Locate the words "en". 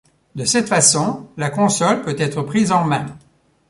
2.71-2.85